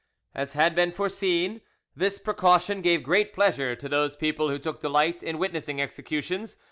As 0.33 0.53
had 0.53 0.73
been 0.73 0.91
foreseen, 0.91 1.61
this 1.95 2.17
precaution 2.17 2.81
gave 2.81 3.03
great 3.03 3.33
pleasure 3.35 3.75
to 3.75 3.87
those 3.87 4.15
people 4.15 4.49
who 4.49 4.57
took 4.57 4.81
delight 4.81 5.21
in 5.21 5.37
witnessing 5.37 5.79
executions. 5.79 6.57